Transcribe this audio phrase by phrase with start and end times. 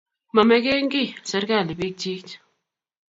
[0.35, 2.31] mamekengiy serikalit biikchich.